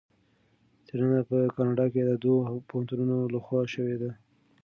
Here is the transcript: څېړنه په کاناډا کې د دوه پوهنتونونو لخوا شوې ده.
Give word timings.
څېړنه 0.85 1.21
په 1.29 1.37
کاناډا 1.55 1.85
کې 1.93 2.01
د 2.05 2.11
دوه 2.23 2.41
پوهنتونونو 2.69 3.17
لخوا 3.35 3.61
شوې 3.73 3.95
ده. 4.01 4.11